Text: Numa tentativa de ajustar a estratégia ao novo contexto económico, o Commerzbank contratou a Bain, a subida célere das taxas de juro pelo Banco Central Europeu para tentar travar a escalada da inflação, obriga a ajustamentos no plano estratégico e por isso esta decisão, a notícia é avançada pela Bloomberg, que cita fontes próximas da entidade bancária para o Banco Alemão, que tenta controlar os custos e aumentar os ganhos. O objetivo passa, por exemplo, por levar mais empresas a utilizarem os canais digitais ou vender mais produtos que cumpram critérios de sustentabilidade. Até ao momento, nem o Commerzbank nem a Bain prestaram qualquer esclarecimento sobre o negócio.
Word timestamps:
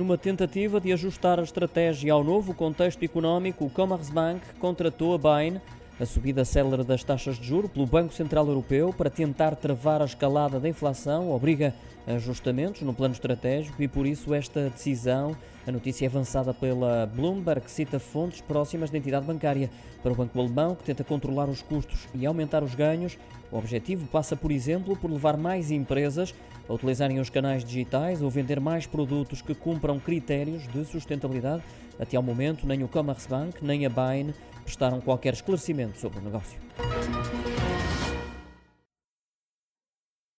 Numa 0.00 0.16
tentativa 0.16 0.80
de 0.80 0.94
ajustar 0.94 1.38
a 1.38 1.42
estratégia 1.42 2.14
ao 2.14 2.24
novo 2.24 2.54
contexto 2.54 3.04
económico, 3.04 3.66
o 3.66 3.70
Commerzbank 3.70 4.40
contratou 4.58 5.14
a 5.14 5.18
Bain, 5.18 5.60
a 6.00 6.06
subida 6.06 6.46
célere 6.46 6.82
das 6.82 7.04
taxas 7.04 7.38
de 7.38 7.46
juro 7.46 7.68
pelo 7.68 7.84
Banco 7.84 8.14
Central 8.14 8.46
Europeu 8.48 8.90
para 8.90 9.10
tentar 9.10 9.54
travar 9.54 10.00
a 10.00 10.06
escalada 10.06 10.58
da 10.58 10.66
inflação, 10.66 11.30
obriga 11.30 11.74
a 12.06 12.12
ajustamentos 12.12 12.80
no 12.80 12.94
plano 12.94 13.12
estratégico 13.12 13.82
e 13.82 13.86
por 13.86 14.06
isso 14.06 14.32
esta 14.32 14.70
decisão, 14.70 15.36
a 15.66 15.70
notícia 15.70 16.06
é 16.06 16.08
avançada 16.08 16.54
pela 16.54 17.04
Bloomberg, 17.04 17.60
que 17.60 17.70
cita 17.70 17.98
fontes 17.98 18.40
próximas 18.40 18.88
da 18.88 18.96
entidade 18.96 19.26
bancária 19.26 19.68
para 20.02 20.10
o 20.10 20.14
Banco 20.14 20.40
Alemão, 20.40 20.74
que 20.74 20.84
tenta 20.84 21.04
controlar 21.04 21.50
os 21.50 21.60
custos 21.60 22.08
e 22.14 22.24
aumentar 22.24 22.62
os 22.64 22.74
ganhos. 22.74 23.18
O 23.52 23.58
objetivo 23.58 24.06
passa, 24.06 24.34
por 24.34 24.50
exemplo, 24.50 24.96
por 24.96 25.10
levar 25.10 25.36
mais 25.36 25.70
empresas 25.70 26.34
a 26.66 26.72
utilizarem 26.72 27.20
os 27.20 27.28
canais 27.28 27.62
digitais 27.62 28.22
ou 28.22 28.30
vender 28.30 28.58
mais 28.58 28.86
produtos 28.86 29.42
que 29.42 29.54
cumpram 29.54 30.00
critérios 30.00 30.66
de 30.66 30.82
sustentabilidade. 30.86 31.62
Até 31.98 32.16
ao 32.16 32.22
momento, 32.22 32.66
nem 32.66 32.82
o 32.82 32.88
Commerzbank 32.88 33.62
nem 33.62 33.84
a 33.84 33.90
Bain 33.90 34.32
prestaram 34.70 35.00
qualquer 35.00 35.34
esclarecimento 35.34 35.98
sobre 35.98 36.20
o 36.20 36.22
negócio. 36.22 36.56